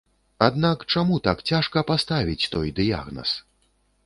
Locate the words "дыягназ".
2.81-3.37